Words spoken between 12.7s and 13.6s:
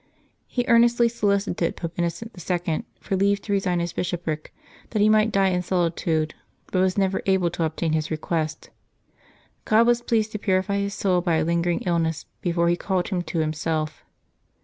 called him to Him